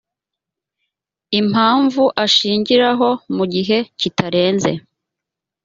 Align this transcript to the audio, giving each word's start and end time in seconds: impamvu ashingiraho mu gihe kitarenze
impamvu 1.39 2.03
ashingiraho 2.23 3.09
mu 3.35 3.45
gihe 3.53 3.77
kitarenze 3.99 4.71